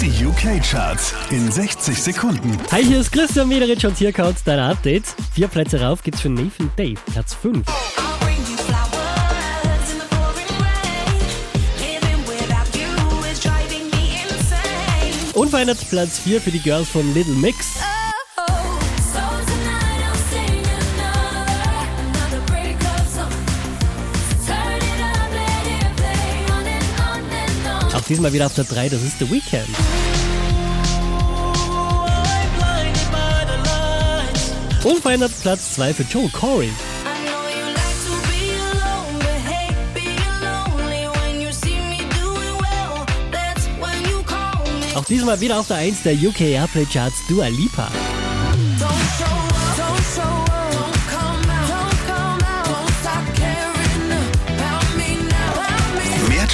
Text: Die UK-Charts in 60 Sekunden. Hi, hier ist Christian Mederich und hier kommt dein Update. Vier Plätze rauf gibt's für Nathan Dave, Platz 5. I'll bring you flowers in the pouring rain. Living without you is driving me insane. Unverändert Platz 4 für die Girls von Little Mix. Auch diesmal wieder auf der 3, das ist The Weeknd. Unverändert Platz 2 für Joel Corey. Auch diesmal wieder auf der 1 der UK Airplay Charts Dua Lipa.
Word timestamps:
Die 0.00 0.24
UK-Charts 0.24 1.12
in 1.30 1.50
60 1.50 2.00
Sekunden. 2.00 2.56
Hi, 2.70 2.84
hier 2.84 3.00
ist 3.00 3.10
Christian 3.10 3.48
Mederich 3.48 3.84
und 3.84 3.98
hier 3.98 4.12
kommt 4.12 4.38
dein 4.44 4.60
Update. 4.60 5.02
Vier 5.34 5.48
Plätze 5.48 5.80
rauf 5.80 6.04
gibt's 6.04 6.20
für 6.20 6.28
Nathan 6.28 6.70
Dave, 6.76 7.00
Platz 7.12 7.34
5. 7.34 7.66
I'll 7.66 8.18
bring 8.20 8.36
you 8.48 8.56
flowers 8.58 9.90
in 9.90 9.98
the 9.98 10.06
pouring 10.14 10.46
rain. 10.62 11.18
Living 11.80 12.26
without 12.28 12.68
you 12.78 13.30
is 13.30 13.40
driving 13.40 13.90
me 13.90 14.20
insane. 14.22 15.34
Unverändert 15.34 15.78
Platz 15.90 16.20
4 16.20 16.40
für 16.40 16.52
die 16.52 16.60
Girls 16.60 16.88
von 16.88 17.12
Little 17.12 17.34
Mix. 17.34 17.78
Auch 27.98 28.04
diesmal 28.04 28.32
wieder 28.32 28.46
auf 28.46 28.54
der 28.54 28.62
3, 28.62 28.90
das 28.90 29.02
ist 29.02 29.18
The 29.18 29.28
Weeknd. 29.28 29.66
Unverändert 34.84 35.32
Platz 35.42 35.74
2 35.74 35.94
für 35.94 36.04
Joel 36.04 36.28
Corey. 36.28 36.70
Auch 44.94 45.04
diesmal 45.04 45.40
wieder 45.40 45.58
auf 45.58 45.66
der 45.66 45.78
1 45.78 46.02
der 46.04 46.14
UK 46.14 46.40
Airplay 46.40 46.86
Charts 46.86 47.16
Dua 47.28 47.48
Lipa. 47.48 47.90